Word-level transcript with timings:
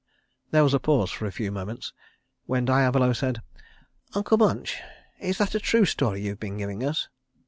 _]There 0.51 0.63
was 0.63 0.73
a 0.73 0.79
pause 0.79 1.11
for 1.11 1.27
a 1.27 1.31
few 1.31 1.51
moments, 1.51 1.93
when 2.47 2.65
Diavolo 2.65 3.13
said, 3.13 3.43
"Uncle 4.15 4.39
Munch, 4.39 4.77
is 5.19 5.37
that 5.37 5.53
a 5.53 5.59
true 5.59 5.85
story 5.85 6.21
you've 6.23 6.39
been 6.39 6.57
giving 6.57 6.83
us?" 6.83 7.07